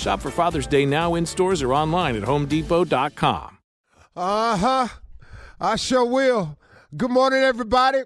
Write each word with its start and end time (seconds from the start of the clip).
Shop 0.00 0.18
for 0.20 0.30
Father's 0.30 0.66
Day 0.66 0.86
now 0.86 1.14
in 1.14 1.26
stores 1.26 1.60
or 1.60 1.74
online 1.74 2.16
at 2.16 2.22
homedepot.com. 2.22 3.58
Uh 4.16 4.56
huh. 4.56 4.88
I 5.60 5.76
sure 5.76 6.06
will. 6.06 6.58
Good 6.96 7.10
morning, 7.10 7.40
everybody. 7.40 7.98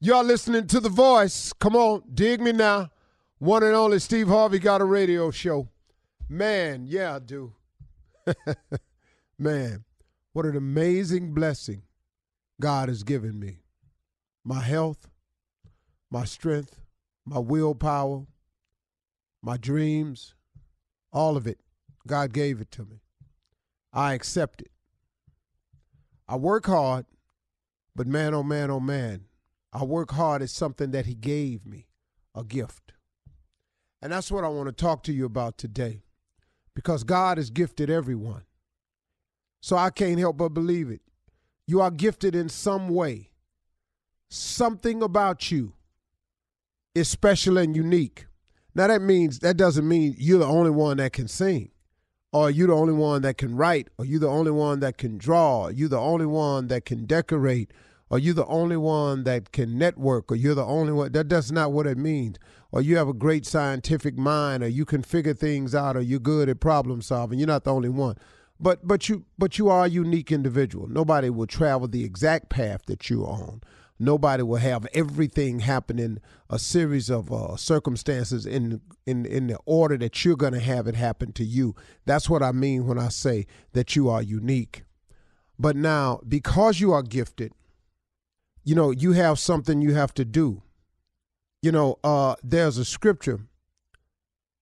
Y'all 0.00 0.24
listening 0.24 0.66
to 0.68 0.80
The 0.80 0.88
Voice. 0.88 1.52
Come 1.52 1.76
on, 1.76 2.04
dig 2.14 2.40
me 2.40 2.52
now. 2.52 2.90
One 3.38 3.62
and 3.62 3.74
only 3.74 3.98
Steve 3.98 4.28
Harvey 4.28 4.60
got 4.60 4.80
a 4.80 4.86
radio 4.86 5.30
show. 5.30 5.68
Man, 6.26 6.86
yeah, 6.86 7.16
I 7.16 7.18
do. 7.18 7.52
Man, 9.38 9.84
what 10.32 10.46
an 10.46 10.56
amazing 10.56 11.34
blessing 11.34 11.82
God 12.62 12.88
has 12.88 13.02
given 13.02 13.38
me. 13.38 13.58
My 14.42 14.62
health, 14.62 15.10
my 16.10 16.24
strength, 16.24 16.80
my 17.26 17.38
willpower, 17.38 18.24
my 19.42 19.58
dreams, 19.58 20.34
all 21.12 21.36
of 21.36 21.46
it. 21.46 21.60
God 22.06 22.32
gave 22.32 22.60
it 22.60 22.70
to 22.72 22.84
me. 22.84 23.02
I 23.92 24.14
accept 24.14 24.62
it. 24.62 24.70
I 26.28 26.36
work 26.36 26.66
hard, 26.66 27.04
but 27.94 28.06
man, 28.06 28.34
oh 28.34 28.42
man, 28.42 28.70
oh 28.70 28.80
man, 28.80 29.26
I 29.72 29.84
work 29.84 30.12
hard 30.12 30.42
at 30.42 30.50
something 30.50 30.90
that 30.92 31.06
He 31.06 31.14
gave 31.14 31.66
me, 31.66 31.88
a 32.34 32.42
gift. 32.42 32.92
And 34.00 34.12
that's 34.12 34.30
what 34.30 34.44
I 34.44 34.48
want 34.48 34.66
to 34.66 34.72
talk 34.72 35.02
to 35.04 35.12
you 35.12 35.24
about 35.26 35.58
today 35.58 36.02
because 36.74 37.04
God 37.04 37.38
has 37.38 37.50
gifted 37.50 37.90
everyone. 37.90 38.42
So 39.60 39.76
I 39.76 39.90
can't 39.90 40.18
help 40.18 40.38
but 40.38 40.50
believe 40.50 40.90
it. 40.90 41.02
You 41.66 41.80
are 41.80 41.90
gifted 41.90 42.34
in 42.34 42.48
some 42.48 42.88
way. 42.88 43.30
Something 44.28 45.02
about 45.02 45.50
you 45.50 45.74
is 46.94 47.08
special 47.08 47.58
and 47.58 47.76
unique. 47.76 48.26
Now 48.74 48.86
that 48.86 49.02
means 49.02 49.40
that 49.40 49.56
doesn't 49.56 49.86
mean 49.86 50.14
you're 50.18 50.38
the 50.38 50.46
only 50.46 50.70
one 50.70 50.96
that 50.96 51.12
can 51.12 51.28
sing, 51.28 51.70
or 52.32 52.50
you're 52.50 52.68
the 52.68 52.74
only 52.74 52.94
one 52.94 53.22
that 53.22 53.36
can 53.36 53.56
write, 53.56 53.88
or 53.98 54.04
you're 54.04 54.20
the 54.20 54.28
only 54.28 54.50
one 54.50 54.80
that 54.80 54.96
can 54.96 55.18
draw, 55.18 55.68
you're 55.68 55.88
the 55.88 55.98
only 55.98 56.26
one 56.26 56.68
that 56.68 56.86
can 56.86 57.04
decorate, 57.04 57.70
or 58.08 58.18
you're 58.18 58.34
the 58.34 58.46
only 58.46 58.76
one 58.76 59.24
that 59.24 59.52
can 59.52 59.78
network, 59.78 60.30
or 60.30 60.36
you're 60.36 60.54
the 60.54 60.64
only 60.64 60.92
one. 60.92 61.12
That 61.12 61.28
that's 61.28 61.50
not 61.50 61.72
what 61.72 61.86
it 61.86 61.98
means. 61.98 62.36
Or 62.70 62.80
you 62.80 62.96
have 62.96 63.08
a 63.08 63.14
great 63.14 63.44
scientific 63.44 64.16
mind, 64.16 64.62
or 64.62 64.68
you 64.68 64.86
can 64.86 65.02
figure 65.02 65.34
things 65.34 65.74
out, 65.74 65.96
or 65.96 66.00
you're 66.00 66.18
good 66.18 66.48
at 66.48 66.60
problem 66.60 67.02
solving. 67.02 67.38
You're 67.38 67.48
not 67.48 67.64
the 67.64 67.74
only 67.74 67.90
one. 67.90 68.16
But 68.58 68.86
but 68.86 69.08
you 69.08 69.24
but 69.38 69.58
you 69.58 69.68
are 69.68 69.84
a 69.86 69.88
unique 69.88 70.30
individual. 70.32 70.86
Nobody 70.88 71.28
will 71.30 71.46
travel 71.46 71.88
the 71.88 72.04
exact 72.04 72.48
path 72.48 72.86
that 72.86 73.10
you're 73.10 73.26
on. 73.26 73.60
Nobody 73.98 74.42
will 74.42 74.56
have 74.56 74.86
everything 74.94 75.60
happen 75.60 75.98
in 75.98 76.20
a 76.50 76.58
series 76.58 77.08
of 77.08 77.32
uh, 77.32 77.56
circumstances 77.56 78.46
in 78.46 78.80
in 79.06 79.24
in 79.26 79.46
the 79.46 79.58
order 79.64 79.96
that 79.98 80.24
you're 80.24 80.36
going 80.36 80.54
to 80.54 80.60
have 80.60 80.86
it 80.86 80.94
happen 80.94 81.32
to 81.34 81.44
you. 81.44 81.74
That's 82.04 82.28
what 82.28 82.42
I 82.42 82.52
mean 82.52 82.86
when 82.86 82.98
I 82.98 83.08
say 83.08 83.46
that 83.72 83.94
you 83.94 84.08
are 84.08 84.22
unique. 84.22 84.82
But 85.58 85.76
now, 85.76 86.20
because 86.26 86.80
you 86.80 86.92
are 86.92 87.02
gifted, 87.02 87.52
you 88.64 88.74
know 88.74 88.90
you 88.90 89.12
have 89.12 89.38
something 89.38 89.80
you 89.82 89.94
have 89.94 90.14
to 90.14 90.24
do. 90.24 90.62
You 91.62 91.70
know, 91.70 91.98
uh, 92.02 92.34
there's 92.42 92.78
a 92.78 92.84
scripture. 92.84 93.46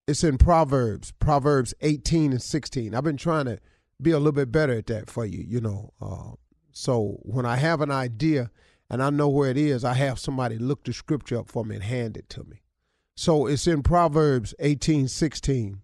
It's 0.07 0.23
in 0.23 0.37
Proverbs, 0.37 1.13
Proverbs 1.19 1.73
18 1.81 2.31
and 2.31 2.41
16. 2.41 2.93
I've 2.93 3.03
been 3.03 3.17
trying 3.17 3.45
to 3.45 3.59
be 4.01 4.11
a 4.11 4.17
little 4.17 4.31
bit 4.33 4.51
better 4.51 4.73
at 4.73 4.87
that 4.87 5.09
for 5.09 5.25
you. 5.25 5.43
You 5.47 5.61
know, 5.61 5.93
uh, 6.01 6.35
so 6.71 7.17
when 7.21 7.45
I 7.45 7.55
have 7.55 7.81
an 7.81 7.91
idea 7.91 8.51
and 8.91 9.01
I 9.01 9.09
know 9.09 9.29
where 9.29 9.49
it 9.49 9.55
is, 9.55 9.85
I 9.85 9.93
have 9.93 10.19
somebody 10.19 10.57
look 10.57 10.83
the 10.83 10.91
scripture 10.91 11.39
up 11.39 11.47
for 11.47 11.63
me 11.63 11.75
and 11.75 11.83
hand 11.83 12.17
it 12.17 12.27
to 12.31 12.43
me. 12.43 12.61
So 13.15 13.47
it's 13.47 13.65
in 13.65 13.83
Proverbs 13.83 14.53
18, 14.59 15.07
16. 15.07 15.79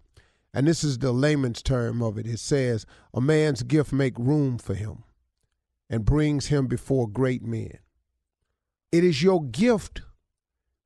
And 0.52 0.66
this 0.66 0.84
is 0.84 0.98
the 0.98 1.10
layman's 1.10 1.62
term 1.62 2.02
of 2.02 2.18
it. 2.18 2.26
It 2.26 2.38
says, 2.38 2.84
A 3.14 3.20
man's 3.22 3.62
gift 3.62 3.94
make 3.94 4.18
room 4.18 4.58
for 4.58 4.74
him 4.74 5.04
and 5.88 6.04
brings 6.04 6.48
him 6.48 6.66
before 6.66 7.08
great 7.08 7.42
men. 7.42 7.78
It 8.92 9.04
is 9.04 9.22
your 9.22 9.42
gift 9.42 10.02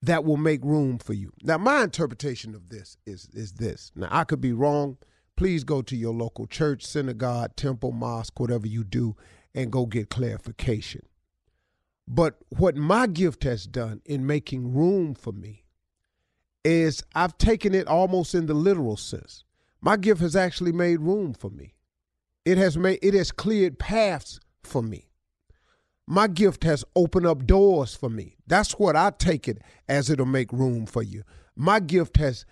that 0.01 0.25
will 0.25 0.37
make 0.37 0.63
room 0.63 0.99
for 0.99 1.15
you. 1.15 1.33
Now, 1.43 1.59
my 1.59 1.83
interpretation 1.83 2.55
of 2.55 2.69
this 2.69 2.97
is, 3.05 3.31
is 3.33 3.55
this. 3.55 3.91
Now, 3.97 4.09
I 4.13 4.23
could 4.23 4.41
be 4.41 4.53
wrong. 4.53 4.97
please 5.35 5.65
go 5.65 5.83
to 5.83 5.97
your 5.97 6.15
local 6.15 6.47
church, 6.47 6.87
synagogue, 6.87 7.57
temple, 7.57 7.91
mosque, 7.91 8.39
whatever 8.39 8.69
you 8.69 8.85
do, 8.85 9.17
and 9.57 9.73
go 9.73 9.87
get 9.87 10.09
clarification. 10.09 11.03
But 12.07 12.37
what 12.49 12.77
my 12.77 13.07
gift 13.07 13.45
has 13.45 13.67
done 13.67 14.03
in 14.05 14.27
making 14.27 14.75
room 14.75 15.15
for 15.15 15.33
me 15.33 15.65
is 16.65 17.03
I've 17.15 17.39
taken 17.39 17.75
it 17.75 17.87
almost 17.87 18.35
in 18.35 18.47
the 18.47 18.55
literal 18.55 18.97
sense. 18.97 19.45
My 19.81 19.97
gift 19.97 20.21
has 20.21 20.37
actually 20.37 20.73
made 20.73 21.01
room 21.01 21.35
for 21.35 21.51
me. 21.51 21.75
It 22.45 22.59
has 22.59 22.77
made 22.77 22.99
it 23.03 23.15
has 23.15 23.33
cleared 23.33 23.79
paths 23.79 24.41
for 24.63 24.83
me. 24.83 25.09
My 26.07 26.27
gift 26.27 26.65
has 26.65 26.85
opened 26.97 27.27
up 27.27 27.47
doors 27.47 27.95
for 27.95 28.11
me. 28.11 28.37
That's 28.47 28.73
what 28.73 28.97
I 28.97 29.11
take 29.17 29.49
it 29.49 29.59
as 29.89 30.11
it'll 30.11 30.27
make 30.27 30.53
room 30.53 30.87
for 30.87 31.03
you. 31.03 31.23
My 31.57 31.81
gift 31.81 32.17
has 32.17 32.45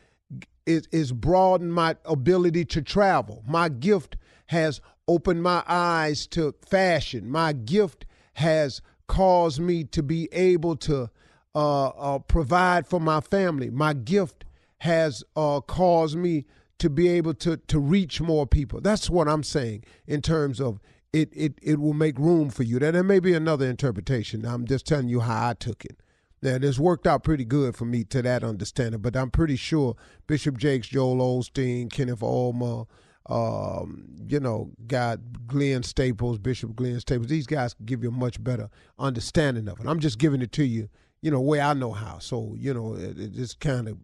is, 0.66 0.86
is 0.92 1.12
broadened 1.12 1.74
my 1.74 1.96
ability 2.04 2.64
to 2.66 2.82
travel. 2.82 3.42
My 3.46 3.68
gift 3.68 4.16
has 4.46 4.80
opened 5.08 5.42
my 5.42 5.64
eyes 5.66 6.26
to 6.28 6.54
fashion. 6.68 7.28
My 7.28 7.52
gift 7.52 8.06
has 8.34 8.80
caused 9.10 9.60
me 9.60 9.82
to 9.82 10.04
be 10.04 10.28
able 10.30 10.76
to 10.76 11.10
uh, 11.52 11.88
uh, 11.88 12.18
provide 12.20 12.86
for 12.86 13.00
my 13.00 13.20
family. 13.20 13.68
My 13.68 13.92
gift 13.92 14.44
has 14.78 15.24
uh, 15.34 15.60
caused 15.62 16.16
me 16.16 16.44
to 16.78 16.88
be 16.88 17.08
able 17.08 17.34
to 17.34 17.56
to 17.56 17.80
reach 17.80 18.20
more 18.20 18.46
people. 18.46 18.80
That's 18.80 19.10
what 19.10 19.26
I'm 19.26 19.42
saying 19.42 19.82
in 20.06 20.22
terms 20.22 20.60
of 20.60 20.78
it. 21.12 21.28
It 21.32 21.58
it 21.60 21.80
will 21.80 21.92
make 21.92 22.20
room 22.20 22.50
for 22.50 22.62
you. 22.62 22.78
There 22.78 23.02
may 23.02 23.18
be 23.18 23.34
another 23.34 23.68
interpretation. 23.68 24.46
I'm 24.46 24.64
just 24.64 24.86
telling 24.86 25.08
you 25.08 25.18
how 25.20 25.48
I 25.48 25.54
took 25.54 25.84
it. 25.84 25.98
Now, 26.40 26.58
it's 26.62 26.78
worked 26.78 27.06
out 27.06 27.24
pretty 27.24 27.44
good 27.44 27.74
for 27.74 27.86
me 27.86 28.04
to 28.04 28.22
that 28.22 28.44
understanding, 28.44 29.00
but 29.00 29.16
I'm 29.16 29.30
pretty 29.30 29.56
sure 29.56 29.96
Bishop 30.28 30.56
Jakes, 30.56 30.86
Joel 30.86 31.16
Osteen, 31.16 31.90
Kenneth 31.90 32.22
Ulmer, 32.22 32.84
um, 33.26 34.06
you 34.26 34.40
know, 34.40 34.70
got 34.86 35.18
Glenn 35.46 35.82
Staples, 35.82 36.38
Bishop 36.38 36.74
Glenn 36.74 37.00
Staples. 37.00 37.28
These 37.28 37.46
guys 37.46 37.74
give 37.84 38.02
you 38.02 38.08
a 38.08 38.12
much 38.12 38.42
better 38.42 38.68
understanding 38.98 39.68
of 39.68 39.78
it. 39.80 39.86
I'm 39.86 40.00
just 40.00 40.18
giving 40.18 40.42
it 40.42 40.52
to 40.52 40.64
you, 40.64 40.88
you 41.22 41.30
know, 41.30 41.40
way 41.40 41.60
I 41.60 41.74
know 41.74 41.92
how. 41.92 42.18
So, 42.18 42.54
you 42.58 42.74
know, 42.74 42.94
it, 42.94 43.16
it's 43.18 43.54
kind 43.54 43.88
of 43.88 43.98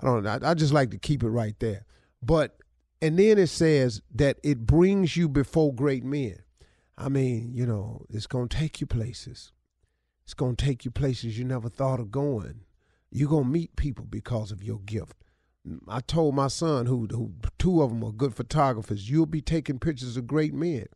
I 0.00 0.06
don't 0.06 0.24
know. 0.24 0.38
I, 0.42 0.50
I 0.50 0.54
just 0.54 0.72
like 0.72 0.90
to 0.90 0.98
keep 0.98 1.22
it 1.22 1.28
right 1.28 1.58
there. 1.58 1.84
But 2.22 2.58
and 3.00 3.18
then 3.18 3.38
it 3.38 3.48
says 3.48 4.02
that 4.14 4.38
it 4.42 4.66
brings 4.66 5.16
you 5.16 5.28
before 5.28 5.74
great 5.74 6.04
men. 6.04 6.38
I 6.98 7.08
mean, 7.08 7.52
you 7.54 7.66
know, 7.66 8.04
it's 8.10 8.26
gonna 8.26 8.48
take 8.48 8.80
you 8.80 8.86
places. 8.86 9.52
It's 10.24 10.34
gonna 10.34 10.56
take 10.56 10.84
you 10.84 10.90
places 10.90 11.38
you 11.38 11.44
never 11.44 11.68
thought 11.68 12.00
of 12.00 12.10
going. 12.10 12.64
You're 13.10 13.28
gonna 13.28 13.44
meet 13.44 13.76
people 13.76 14.04
because 14.04 14.50
of 14.50 14.62
your 14.62 14.80
gift. 14.80 15.16
I 15.88 16.00
told 16.00 16.34
my 16.34 16.48
son, 16.48 16.86
who, 16.86 17.06
who 17.10 17.32
two 17.58 17.82
of 17.82 17.90
them 17.90 18.04
are 18.04 18.12
good 18.12 18.34
photographers, 18.34 19.10
you'll 19.10 19.26
be 19.26 19.40
taking 19.40 19.78
pictures 19.78 20.16
of 20.16 20.26
great 20.26 20.54
men. 20.54 20.86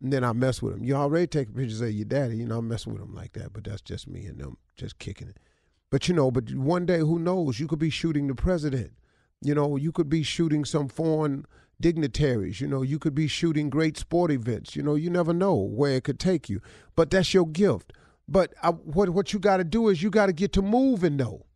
And 0.00 0.12
then 0.12 0.24
I 0.24 0.32
mess 0.32 0.62
with 0.62 0.74
him. 0.74 0.84
You 0.84 0.94
already 0.94 1.26
taking 1.26 1.54
pictures 1.54 1.80
of 1.80 1.90
your 1.90 2.04
daddy. 2.04 2.36
You 2.36 2.46
know, 2.46 2.58
I 2.58 2.60
mess 2.60 2.86
with 2.86 3.00
him 3.00 3.14
like 3.14 3.32
that, 3.32 3.52
but 3.52 3.64
that's 3.64 3.82
just 3.82 4.08
me 4.08 4.26
and 4.26 4.38
them 4.38 4.56
just 4.76 4.98
kicking 4.98 5.28
it. 5.28 5.38
But 5.90 6.08
you 6.08 6.14
know, 6.14 6.30
but 6.30 6.54
one 6.54 6.86
day, 6.86 6.98
who 6.98 7.18
knows? 7.18 7.58
You 7.58 7.66
could 7.66 7.78
be 7.78 7.90
shooting 7.90 8.28
the 8.28 8.34
president. 8.34 8.92
You 9.40 9.54
know, 9.54 9.76
you 9.76 9.92
could 9.92 10.08
be 10.08 10.22
shooting 10.22 10.64
some 10.64 10.88
foreign 10.88 11.46
dignitaries. 11.80 12.60
You 12.60 12.66
know, 12.66 12.82
you 12.82 12.98
could 12.98 13.14
be 13.14 13.28
shooting 13.28 13.70
great 13.70 13.96
sport 13.96 14.30
events. 14.30 14.76
You 14.76 14.82
know, 14.82 14.94
you 14.94 15.10
never 15.10 15.32
know 15.32 15.54
where 15.54 15.96
it 15.96 16.04
could 16.04 16.20
take 16.20 16.48
you. 16.48 16.60
But 16.94 17.10
that's 17.10 17.32
your 17.32 17.46
gift. 17.46 17.92
But 18.28 18.52
I, 18.62 18.70
what 18.70 19.10
what 19.10 19.32
you 19.32 19.38
got 19.38 19.56
to 19.58 19.64
do 19.64 19.88
is 19.88 20.02
you 20.02 20.10
got 20.10 20.26
to 20.26 20.32
get 20.32 20.52
to 20.54 20.62
moving 20.62 21.16
though. 21.16 21.46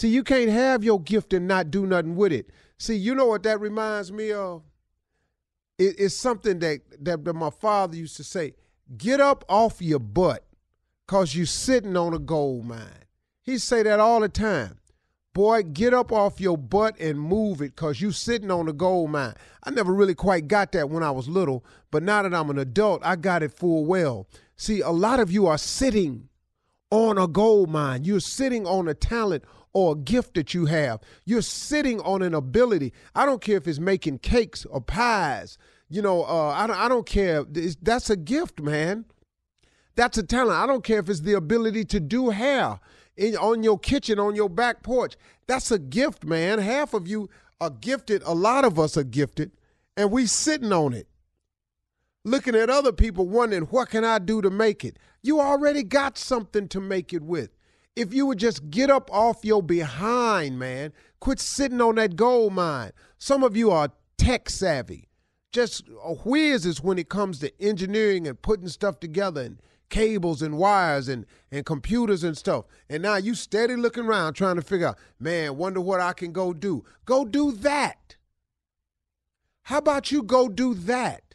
See, 0.00 0.08
you 0.08 0.24
can't 0.24 0.48
have 0.48 0.82
your 0.82 0.98
gift 0.98 1.34
and 1.34 1.46
not 1.46 1.70
do 1.70 1.84
nothing 1.84 2.16
with 2.16 2.32
it. 2.32 2.48
See, 2.78 2.96
you 2.96 3.14
know 3.14 3.26
what 3.26 3.42
that 3.42 3.60
reminds 3.60 4.10
me 4.10 4.32
of? 4.32 4.62
It, 5.78 5.96
it's 5.98 6.14
something 6.16 6.58
that, 6.60 6.80
that 7.04 7.22
that 7.22 7.34
my 7.34 7.50
father 7.50 7.98
used 7.98 8.16
to 8.16 8.24
say: 8.24 8.54
"Get 8.96 9.20
up 9.20 9.44
off 9.46 9.82
your 9.82 9.98
butt, 9.98 10.46
cause 11.06 11.34
you're 11.34 11.44
sitting 11.44 11.98
on 11.98 12.14
a 12.14 12.18
gold 12.18 12.64
mine." 12.64 13.04
He 13.42 13.58
say 13.58 13.82
that 13.82 14.00
all 14.00 14.20
the 14.20 14.30
time. 14.30 14.78
Boy, 15.34 15.64
get 15.64 15.92
up 15.92 16.12
off 16.12 16.40
your 16.40 16.56
butt 16.56 16.98
and 16.98 17.20
move 17.20 17.60
it 17.60 17.76
because 17.76 18.00
you 18.00 18.10
sitting 18.10 18.50
on 18.50 18.68
a 18.68 18.72
gold 18.72 19.10
mine. 19.10 19.34
I 19.64 19.70
never 19.70 19.92
really 19.92 20.14
quite 20.14 20.48
got 20.48 20.72
that 20.72 20.88
when 20.88 21.02
I 21.02 21.10
was 21.10 21.28
little, 21.28 21.62
but 21.90 22.02
now 22.02 22.22
that 22.22 22.32
I'm 22.32 22.48
an 22.48 22.58
adult, 22.58 23.02
I 23.04 23.16
got 23.16 23.42
it 23.42 23.52
full 23.52 23.84
well. 23.84 24.26
See, 24.56 24.80
a 24.80 24.92
lot 24.92 25.20
of 25.20 25.30
you 25.30 25.46
are 25.46 25.58
sitting 25.58 26.30
on 26.90 27.18
a 27.18 27.28
gold 27.28 27.68
mine. 27.68 28.04
You're 28.04 28.20
sitting 28.20 28.66
on 28.66 28.88
a 28.88 28.94
talent 28.94 29.44
or 29.72 29.92
a 29.92 29.96
gift 29.96 30.34
that 30.34 30.54
you 30.54 30.66
have. 30.66 31.00
You're 31.24 31.42
sitting 31.42 32.00
on 32.00 32.22
an 32.22 32.34
ability. 32.34 32.92
I 33.14 33.26
don't 33.26 33.40
care 33.40 33.56
if 33.56 33.68
it's 33.68 33.78
making 33.78 34.18
cakes 34.18 34.64
or 34.64 34.80
pies. 34.80 35.58
You 35.88 36.02
know, 36.02 36.24
uh, 36.24 36.48
I, 36.48 36.66
don't, 36.66 36.76
I 36.76 36.88
don't 36.88 37.06
care. 37.06 37.44
That's 37.44 38.10
a 38.10 38.16
gift, 38.16 38.60
man. 38.60 39.04
That's 39.96 40.18
a 40.18 40.22
talent. 40.22 40.58
I 40.58 40.66
don't 40.66 40.84
care 40.84 41.00
if 41.00 41.08
it's 41.08 41.20
the 41.20 41.34
ability 41.34 41.84
to 41.86 42.00
do 42.00 42.30
hair 42.30 42.80
in, 43.16 43.36
on 43.36 43.62
your 43.62 43.78
kitchen, 43.78 44.18
on 44.18 44.34
your 44.34 44.48
back 44.48 44.82
porch. 44.82 45.16
That's 45.46 45.70
a 45.70 45.78
gift, 45.78 46.24
man. 46.24 46.58
Half 46.58 46.94
of 46.94 47.06
you 47.06 47.28
are 47.60 47.70
gifted. 47.70 48.22
A 48.24 48.34
lot 48.34 48.64
of 48.64 48.78
us 48.78 48.96
are 48.96 49.04
gifted, 49.04 49.52
and 49.96 50.10
we 50.10 50.26
sitting 50.26 50.72
on 50.72 50.94
it, 50.94 51.08
looking 52.24 52.54
at 52.54 52.70
other 52.70 52.92
people, 52.92 53.26
wondering 53.28 53.64
what 53.64 53.90
can 53.90 54.04
I 54.04 54.18
do 54.18 54.40
to 54.40 54.50
make 54.50 54.84
it. 54.84 54.96
You 55.22 55.40
already 55.40 55.82
got 55.82 56.16
something 56.16 56.68
to 56.68 56.80
make 56.80 57.12
it 57.12 57.22
with. 57.22 57.50
If 57.96 58.14
you 58.14 58.26
would 58.26 58.38
just 58.38 58.70
get 58.70 58.90
up 58.90 59.10
off 59.12 59.44
your 59.44 59.62
behind, 59.62 60.58
man, 60.58 60.92
quit 61.18 61.40
sitting 61.40 61.80
on 61.80 61.96
that 61.96 62.16
gold 62.16 62.52
mine. 62.52 62.92
Some 63.18 63.42
of 63.42 63.56
you 63.56 63.70
are 63.70 63.90
tech 64.16 64.48
savvy, 64.48 65.08
just 65.52 65.88
uh, 65.88 66.14
whizzes 66.14 66.82
when 66.82 66.98
it 66.98 67.08
comes 67.08 67.38
to 67.40 67.52
engineering 67.60 68.26
and 68.26 68.40
putting 68.40 68.68
stuff 68.68 69.00
together 69.00 69.42
and 69.42 69.60
cables 69.90 70.40
and 70.40 70.56
wires 70.56 71.08
and, 71.08 71.26
and 71.50 71.66
computers 71.66 72.24
and 72.24 72.38
stuff. 72.38 72.64
And 72.88 73.02
now 73.02 73.16
you 73.16 73.34
steady 73.34 73.76
looking 73.76 74.06
around 74.06 74.34
trying 74.34 74.56
to 74.56 74.62
figure 74.62 74.88
out, 74.88 74.98
man, 75.18 75.56
wonder 75.56 75.80
what 75.80 76.00
I 76.00 76.12
can 76.12 76.32
go 76.32 76.54
do. 76.54 76.84
Go 77.04 77.24
do 77.24 77.52
that. 77.52 78.16
How 79.64 79.78
about 79.78 80.10
you 80.10 80.22
go 80.22 80.48
do 80.48 80.74
that? 80.74 81.34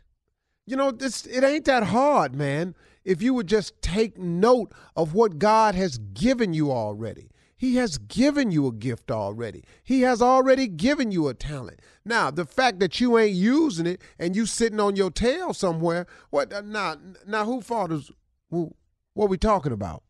You 0.66 0.75
know, 0.75 0.92
this 0.92 1.25
it 1.28 1.44
ain't 1.44 1.66
that 1.66 1.84
hard, 1.84 2.34
man. 2.34 2.75
If 3.06 3.22
you 3.22 3.34
would 3.36 3.48
just 3.48 3.81
take 3.81 4.18
note 4.18 4.74
of 4.96 5.13
what 5.13 5.40
God 5.40 5.75
has 5.75 5.98
given 5.98 6.54
you 6.54 6.72
already. 6.72 7.30
He 7.57 7.75
has 7.78 7.98
given 7.98 8.52
you 8.52 8.68
a 8.68 8.74
gift 8.74 9.10
already. 9.10 9.63
He 9.84 10.02
has 10.02 10.22
already 10.22 10.68
given 10.68 11.12
you 11.12 11.30
a 11.30 11.34
talent. 11.34 11.80
Now, 12.04 12.30
the 12.30 12.46
fact 12.46 12.80
that 12.80 13.00
you 13.00 13.18
ain't 13.18 13.36
using 13.36 13.88
it 13.88 14.02
and 14.19 14.36
you 14.36 14.46
sitting 14.46 14.79
on 14.79 14.98
your 14.98 15.10
tail 15.10 15.53
somewhere, 15.53 16.06
what 16.32 16.51
uh, 16.51 16.62
now 16.62 16.98
now 17.25 17.46
who 17.46 17.62
fault 17.62 17.91
is 17.91 18.12
well, 18.50 18.75
what 19.13 19.29
we 19.29 19.38
talking 19.38 19.72
about? 19.72 20.03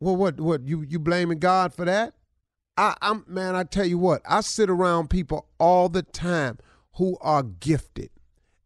Well, 0.00 0.16
what 0.16 0.40
what 0.40 0.66
you 0.66 0.82
you 0.82 0.98
blaming 0.98 1.38
God 1.38 1.72
for 1.72 1.84
that? 1.84 2.14
I, 2.76 2.94
I'm 3.00 3.24
man, 3.26 3.54
I 3.54 3.62
tell 3.62 3.86
you 3.86 3.98
what, 3.98 4.22
I 4.28 4.40
sit 4.40 4.68
around 4.68 5.10
people 5.10 5.48
all 5.58 5.88
the 5.88 6.02
time 6.02 6.58
who 6.94 7.16
are 7.20 7.44
gifted, 7.44 8.10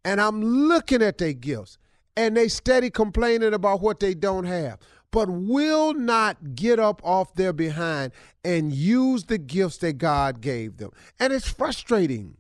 and 0.05 0.21
I'm 0.21 0.43
looking 0.43 1.03
at 1.03 1.19
their 1.19 1.33
gifts, 1.35 1.77
and 2.17 2.37
they 2.37 2.49
steady 2.49 2.91
complaining 2.91 3.55
about 3.55 3.81
what 3.81 4.01
they 4.01 4.15
don't 4.15 4.45
have, 4.45 4.79
but 5.11 5.29
will 5.29 5.95
not 5.95 6.55
get 6.55 6.79
up 6.79 7.01
off 7.05 7.35
their 7.35 7.53
behind 7.53 8.13
and 8.45 8.73
use 8.73 9.25
the 9.25 9.39
gifts 9.39 9.79
that 9.79 9.99
God 9.99 10.41
gave 10.41 10.79
them, 10.79 10.91
and 11.19 11.33
it's 11.33 11.49
frustrating. 11.49 12.37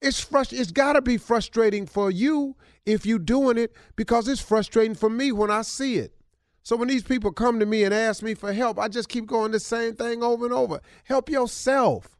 It's 0.00 0.24
frust- 0.24 0.58
It's 0.58 0.72
got 0.72 0.94
to 0.94 1.00
be 1.00 1.16
frustrating 1.16 1.86
for 1.86 2.10
you 2.10 2.56
if 2.84 3.06
you're 3.06 3.20
doing 3.20 3.56
it 3.56 3.72
because 3.94 4.26
it's 4.26 4.40
frustrating 4.40 4.96
for 4.96 5.08
me 5.08 5.30
when 5.30 5.50
I 5.50 5.62
see 5.62 5.96
it. 5.96 6.12
So 6.64 6.76
when 6.76 6.88
these 6.88 7.04
people 7.04 7.32
come 7.32 7.60
to 7.60 7.66
me 7.66 7.84
and 7.84 7.94
ask 7.94 8.22
me 8.22 8.34
for 8.34 8.52
help, 8.52 8.78
I 8.78 8.88
just 8.88 9.08
keep 9.08 9.26
going 9.26 9.52
the 9.52 9.60
same 9.60 9.94
thing 9.94 10.22
over 10.22 10.44
and 10.44 10.54
over. 10.54 10.80
Help 11.04 11.28
yourself. 11.28 12.16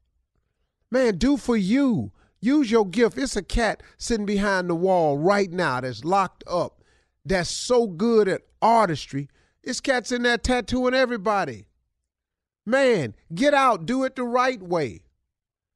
Man, 0.90 1.16
do 1.16 1.36
for 1.36 1.56
you. 1.56 2.12
Use 2.42 2.72
your 2.72 2.86
gift. 2.86 3.16
It's 3.16 3.36
a 3.36 3.42
cat 3.42 3.84
sitting 3.96 4.26
behind 4.26 4.68
the 4.68 4.74
wall 4.74 5.16
right 5.16 5.50
now 5.50 5.80
that's 5.80 6.04
locked 6.04 6.42
up, 6.46 6.82
that's 7.24 7.48
so 7.48 7.86
good 7.86 8.26
at 8.26 8.42
artistry. 8.60 9.28
This 9.62 9.80
cat's 9.80 10.10
in 10.10 10.24
there 10.24 10.38
tattooing 10.38 10.92
everybody. 10.92 11.66
Man, 12.66 13.14
get 13.32 13.54
out, 13.54 13.86
do 13.86 14.02
it 14.02 14.16
the 14.16 14.24
right 14.24 14.60
way. 14.60 15.02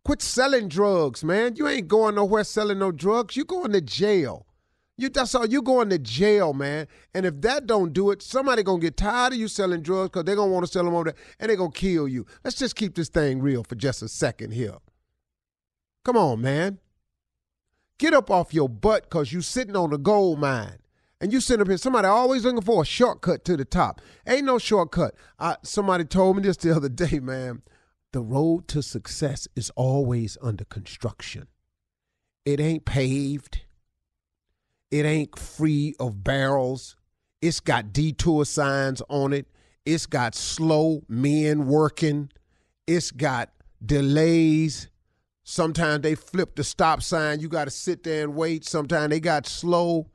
Quit 0.04 0.20
selling 0.20 0.68
drugs, 0.68 1.22
man. 1.22 1.54
You 1.54 1.68
ain't 1.68 1.86
going 1.86 2.16
nowhere 2.16 2.44
selling 2.44 2.80
no 2.80 2.90
drugs. 2.90 3.36
You 3.36 3.44
going 3.44 3.72
to 3.72 3.80
jail. 3.80 4.46
You 4.96 5.08
that's 5.08 5.34
all 5.34 5.46
you 5.46 5.62
going 5.62 5.90
to 5.90 5.98
jail, 5.98 6.52
man. 6.52 6.88
And 7.14 7.26
if 7.26 7.40
that 7.42 7.66
don't 7.66 7.92
do 7.92 8.10
it, 8.10 8.22
somebody 8.22 8.62
gonna 8.62 8.80
get 8.80 8.96
tired 8.96 9.34
of 9.34 9.38
you 9.38 9.46
selling 9.46 9.82
drugs 9.82 10.10
because 10.10 10.24
they're 10.24 10.36
gonna 10.36 10.50
want 10.50 10.66
to 10.66 10.72
sell 10.72 10.84
them 10.84 10.94
over 10.94 11.04
there 11.04 11.14
and 11.38 11.48
they're 11.48 11.56
gonna 11.56 11.70
kill 11.70 12.08
you. 12.08 12.26
Let's 12.44 12.56
just 12.56 12.76
keep 12.76 12.94
this 12.94 13.08
thing 13.08 13.40
real 13.40 13.62
for 13.62 13.74
just 13.74 14.02
a 14.02 14.08
second 14.08 14.52
here. 14.52 14.76
Come 16.06 16.16
on, 16.16 16.40
man. 16.40 16.78
Get 17.98 18.14
up 18.14 18.30
off 18.30 18.54
your 18.54 18.68
butt 18.68 19.02
because 19.10 19.32
you 19.32 19.40
sitting 19.40 19.74
on 19.74 19.92
a 19.92 19.98
gold 19.98 20.38
mine. 20.38 20.78
And 21.20 21.32
you 21.32 21.40
sitting 21.40 21.62
up 21.62 21.66
here, 21.66 21.78
somebody 21.78 22.06
always 22.06 22.44
looking 22.44 22.60
for 22.60 22.82
a 22.82 22.86
shortcut 22.86 23.44
to 23.46 23.56
the 23.56 23.64
top. 23.64 24.00
Ain't 24.24 24.44
no 24.44 24.60
shortcut. 24.60 25.16
I, 25.40 25.56
somebody 25.64 26.04
told 26.04 26.36
me 26.36 26.44
this 26.44 26.58
the 26.58 26.76
other 26.76 26.88
day, 26.88 27.18
man. 27.22 27.62
the 28.12 28.20
road 28.20 28.68
to 28.68 28.84
success 28.84 29.48
is 29.56 29.70
always 29.70 30.38
under 30.40 30.64
construction. 30.64 31.48
It 32.44 32.60
ain't 32.60 32.84
paved. 32.84 33.62
It 34.92 35.04
ain't 35.06 35.36
free 35.36 35.96
of 35.98 36.22
barrels. 36.22 36.94
It's 37.42 37.58
got 37.58 37.92
detour 37.92 38.44
signs 38.44 39.02
on 39.08 39.32
it. 39.32 39.48
It's 39.84 40.06
got 40.06 40.36
slow 40.36 41.02
men 41.08 41.66
working. 41.66 42.30
It's 42.86 43.10
got 43.10 43.50
delays. 43.84 44.88
Sometimes 45.48 46.02
they 46.02 46.16
flip 46.16 46.56
the 46.56 46.64
stop 46.64 47.00
sign. 47.00 47.38
You 47.38 47.48
got 47.48 47.66
to 47.66 47.70
sit 47.70 48.02
there 48.02 48.24
and 48.24 48.34
wait. 48.34 48.64
Sometimes 48.64 49.10
they 49.10 49.20
got 49.20 49.46
slow. 49.46 50.08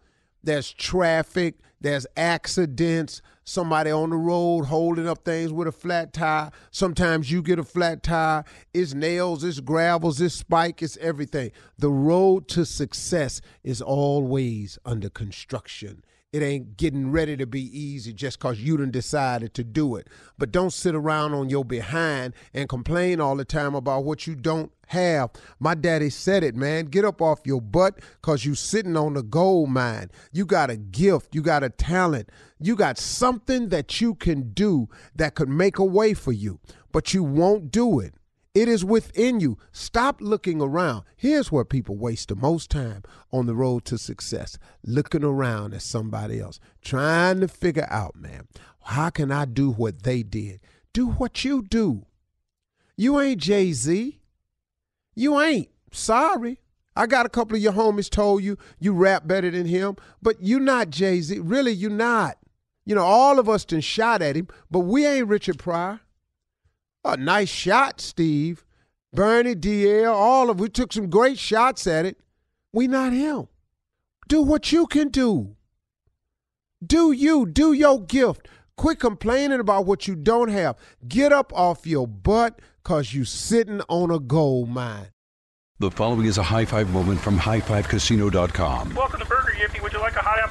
There's 0.43 0.73
traffic. 0.73 1.55
There's 1.79 2.05
accidents. 2.17 3.21
Somebody 3.45 3.91
on 3.91 4.09
the 4.09 4.17
road 4.17 4.65
holding 4.65 5.07
up 5.07 5.23
things 5.23 5.53
with 5.53 5.69
a 5.69 5.71
flat 5.71 6.11
tire. 6.11 6.51
Sometimes 6.69 7.31
you 7.31 7.41
get 7.41 7.59
a 7.59 7.63
flat 7.63 8.03
tire. 8.03 8.43
It's 8.73 8.93
nails, 8.93 9.45
it's 9.45 9.61
gravels, 9.61 10.19
it's 10.19 10.35
spike, 10.35 10.81
it's 10.81 10.97
everything. 10.97 11.51
The 11.77 11.89
road 11.89 12.50
to 12.50 12.65
success 12.65 13.39
is 13.63 13.81
always 13.81 14.79
under 14.85 15.09
construction. 15.09 16.03
It 16.33 16.43
ain't 16.43 16.77
getting 16.77 17.11
ready 17.11 17.35
to 17.35 17.45
be 17.45 17.77
easy 17.77 18.13
just 18.13 18.39
because 18.39 18.61
you 18.61 18.77
done 18.77 18.89
decided 18.89 19.53
to 19.55 19.65
do 19.65 19.97
it. 19.97 20.07
But 20.38 20.53
don't 20.53 20.71
sit 20.71 20.95
around 20.95 21.33
on 21.33 21.50
your 21.50 21.65
behind 21.65 22.33
and 22.53 22.69
complain 22.69 23.19
all 23.19 23.35
the 23.35 23.43
time 23.43 23.75
about 23.75 24.05
what 24.05 24.25
you 24.25 24.35
don't 24.35 24.71
have. 24.88 25.31
My 25.59 25.75
daddy 25.75 26.09
said 26.09 26.45
it, 26.45 26.55
man. 26.55 26.85
Get 26.85 27.03
up 27.03 27.21
off 27.21 27.41
your 27.43 27.59
butt 27.59 28.00
because 28.21 28.45
you 28.45 28.55
sitting 28.55 28.95
on 28.95 29.15
the 29.15 29.23
gold 29.23 29.71
mine. 29.71 30.09
You 30.31 30.45
got 30.45 30.69
a 30.69 30.77
gift. 30.77 31.35
You 31.35 31.41
got 31.41 31.65
a 31.65 31.69
talent. 31.69 32.29
You 32.61 32.77
got 32.77 32.97
something 32.97 33.67
that 33.67 34.00
you 34.00 34.15
can 34.15 34.53
do 34.53 34.88
that 35.13 35.35
could 35.35 35.50
make 35.50 35.79
a 35.79 35.83
way 35.83 36.13
for 36.13 36.31
you, 36.31 36.61
but 36.93 37.13
you 37.13 37.25
won't 37.25 37.71
do 37.71 38.00
it. 38.00 38.13
It 38.53 38.67
is 38.67 38.84
within 38.84 39.39
you. 39.39 39.58
Stop 39.72 40.20
looking 40.20 40.62
around. 40.62 41.03
Here's 41.15 41.51
where 41.51 41.63
people 41.63 41.96
waste 41.96 42.27
the 42.27 42.36
most 42.36 42.70
time 42.70 43.03
on 43.31 43.46
the 43.46 43.55
road 43.55 43.86
to 43.86 43.98
success 43.98 44.58
looking 44.86 45.24
around 45.24 45.74
at 45.74 45.81
somebody 45.81 46.39
else, 46.39 46.60
trying 46.81 47.39
to 47.39 47.48
figure 47.48 47.88
out, 47.89 48.15
man, 48.15 48.48
how 48.84 49.10
can 49.10 49.31
I 49.31 49.46
do 49.46 49.72
what 49.72 50.03
they 50.03 50.22
did? 50.22 50.60
Do 50.91 51.08
what 51.08 51.46
you 51.46 51.62
do. 51.62 52.05
You 52.98 53.22
ain't 53.22 53.39
Jay 53.39 53.72
Z. 53.72 54.20
You 55.15 55.39
ain't. 55.39 55.70
Sorry. 55.91 56.60
I 56.93 57.08
got 57.08 57.25
a 57.25 57.29
couple 57.29 57.55
of 57.55 57.62
your 57.62 57.72
homies 57.72 58.10
told 58.10 58.43
you 58.43 58.58
you 58.79 58.91
rap 58.91 59.25
better 59.25 59.50
than 59.50 59.65
him, 59.65 59.96
but 60.22 60.41
you 60.41 60.60
not 60.60 60.89
Jay 60.89 61.22
Z. 61.22 61.39
Really, 61.39 61.72
you 61.72 61.89
not. 61.89 62.38
You 62.84 62.96
know, 62.96 63.03
all 63.03 63.39
of 63.39 63.48
us 63.48 63.63
done 63.63 63.79
shot 63.79 64.22
at 64.22 64.36
him, 64.36 64.50
but 64.70 64.79
we 64.79 65.05
ain't 65.05 65.27
Richard 65.27 65.58
Pryor. 65.58 66.01
A 67.03 67.17
nice 67.17 67.50
shot, 67.50 68.00
Steve. 68.00 68.63
Bernie, 69.13 69.55
DL, 69.55 70.13
all 70.13 70.50
of 70.50 70.60
we 70.60 70.70
took 70.70 70.93
some 70.93 71.10
great 71.10 71.39
shots 71.39 71.88
at 71.88 72.05
it. 72.05 72.17
We 72.72 72.88
not 72.88 73.12
him. 73.12 73.48
Do 74.27 74.41
what 74.41 74.72
you 74.72 74.86
can 74.88 75.10
do. 75.10 75.55
Do 76.86 77.12
you, 77.12 77.46
do 77.46 77.74
your 77.74 78.00
gift. 78.01 78.48
Quit 78.77 79.00
complaining 79.00 79.60
about 79.60 79.86
what 79.86 80.08
you 80.08 80.15
don't 80.15 80.50
have. 80.50 80.77
Get 81.08 81.34
up 81.34 81.51
off 81.53 81.86
your 81.86 82.08
butt 82.08 82.60
because 82.84 83.13
you 83.13 83.25
sitting 83.25 83.81
on 83.89 84.10
a 84.12 84.20
gold 84.20 84.70
mine. 84.70 85.08
The 85.79 85.91
following 85.91 86.27
is 86.27 86.38
a 86.38 86.43
high 86.43 86.65
five 86.65 86.91
moment 86.91 87.20
from 87.20 87.39
highfivecasino.com. 87.39 88.93
Welcome 88.93 89.20
to 89.20 89.25
Burger 89.25 89.53
Yippee. 89.60 89.81
Would 89.81 89.93
you 89.93 90.00
like 90.00 90.15
a 90.15 90.20
hot 90.20 90.38
apple 90.39 90.50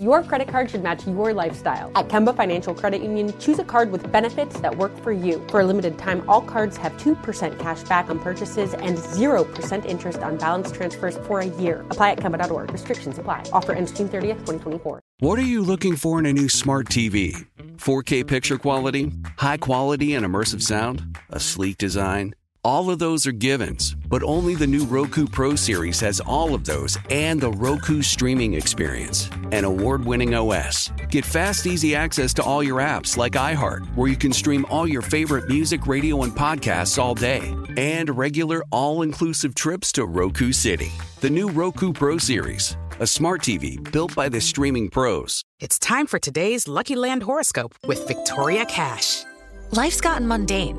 Your 0.00 0.22
credit 0.22 0.46
card 0.46 0.70
should 0.70 0.82
match 0.82 1.04
your 1.08 1.34
lifestyle. 1.34 1.90
At 1.96 2.06
Kemba 2.08 2.36
Financial 2.36 2.72
Credit 2.72 3.02
Union, 3.02 3.36
choose 3.40 3.58
a 3.58 3.64
card 3.64 3.90
with 3.90 4.10
benefits 4.12 4.60
that 4.60 4.76
work 4.76 4.96
for 5.02 5.10
you. 5.10 5.44
For 5.48 5.58
a 5.58 5.64
limited 5.64 5.98
time, 5.98 6.22
all 6.28 6.40
cards 6.40 6.76
have 6.76 6.96
2% 6.98 7.58
cash 7.58 7.82
back 7.82 8.08
on 8.08 8.20
purchases 8.20 8.74
and 8.74 8.96
0% 8.96 9.84
interest 9.84 10.20
on 10.20 10.36
balance 10.36 10.70
transfers 10.70 11.18
for 11.26 11.40
a 11.40 11.46
year. 11.46 11.80
Apply 11.90 12.12
at 12.12 12.18
Kemba.org. 12.18 12.72
Restrictions 12.72 13.18
apply. 13.18 13.42
Offer 13.52 13.72
ends 13.72 13.90
June 13.90 14.08
30th, 14.08 14.38
2024. 14.46 15.00
What 15.18 15.36
are 15.36 15.42
you 15.42 15.62
looking 15.62 15.96
for 15.96 16.20
in 16.20 16.26
a 16.26 16.32
new 16.32 16.48
smart 16.48 16.86
TV? 16.86 17.46
4K 17.78 18.24
picture 18.24 18.56
quality? 18.56 19.10
High 19.38 19.56
quality 19.56 20.14
and 20.14 20.24
immersive 20.24 20.62
sound? 20.62 21.18
A 21.30 21.40
sleek 21.40 21.76
design? 21.76 22.34
All 22.68 22.90
of 22.90 22.98
those 22.98 23.26
are 23.26 23.32
givens, 23.32 23.96
but 24.10 24.22
only 24.22 24.54
the 24.54 24.66
new 24.66 24.84
Roku 24.84 25.26
Pro 25.26 25.56
series 25.56 26.00
has 26.00 26.20
all 26.20 26.54
of 26.54 26.66
those 26.66 26.98
and 27.08 27.40
the 27.40 27.50
Roku 27.50 28.02
streaming 28.02 28.52
experience, 28.52 29.30
an 29.52 29.64
award 29.64 30.04
winning 30.04 30.34
OS. 30.34 30.92
Get 31.08 31.24
fast, 31.24 31.66
easy 31.66 31.94
access 31.94 32.34
to 32.34 32.42
all 32.42 32.62
your 32.62 32.80
apps 32.80 33.16
like 33.16 33.40
iHeart, 33.40 33.86
where 33.96 34.10
you 34.10 34.16
can 34.16 34.34
stream 34.34 34.66
all 34.68 34.86
your 34.86 35.00
favorite 35.00 35.48
music, 35.48 35.86
radio, 35.86 36.24
and 36.24 36.32
podcasts 36.36 36.98
all 36.98 37.14
day, 37.14 37.56
and 37.78 38.14
regular 38.14 38.62
all 38.70 39.00
inclusive 39.00 39.54
trips 39.54 39.90
to 39.92 40.04
Roku 40.04 40.52
City. 40.52 40.92
The 41.20 41.30
new 41.30 41.48
Roku 41.48 41.94
Pro 41.94 42.18
series, 42.18 42.76
a 43.00 43.06
smart 43.06 43.40
TV 43.40 43.82
built 43.92 44.14
by 44.14 44.28
the 44.28 44.42
streaming 44.42 44.90
pros. 44.90 45.42
It's 45.58 45.78
time 45.78 46.06
for 46.06 46.18
today's 46.18 46.68
Lucky 46.68 46.96
Land 46.96 47.22
horoscope 47.22 47.76
with 47.86 48.06
Victoria 48.06 48.66
Cash. 48.66 49.24
Life's 49.70 50.00
gotten 50.00 50.26
mundane, 50.26 50.78